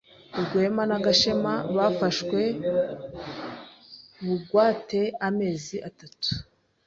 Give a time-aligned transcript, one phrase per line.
[0.43, 2.39] Rwema na Gashema bafashwe
[4.25, 6.29] bugwate amezi atatu.